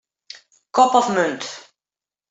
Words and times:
Kop 0.75 0.93
of 0.99 1.07
munt. 1.15 1.43